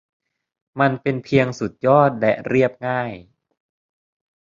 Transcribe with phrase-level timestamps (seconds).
[0.79, 3.11] มันเป็นเพียงสุดยอดและเรียบง่าย